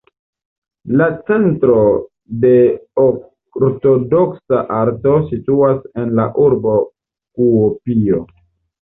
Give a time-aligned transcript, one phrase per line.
[1.01, 1.75] La Centro
[2.47, 2.55] de
[3.05, 8.29] Ortodoksa Arto situas en la urbo Kuopio.